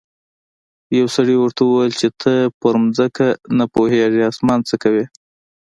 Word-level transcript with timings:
یو 0.97 1.07
سړي 1.15 1.35
ورته 1.39 1.61
وویل 1.63 1.93
چې 2.01 2.07
ته 2.21 2.33
په 2.59 2.67
ځمکه 2.97 3.27
نه 3.57 3.65
پوهیږې 3.73 4.21
اسمان 4.31 4.59
څه 4.69 4.75
کوې. 4.83 5.05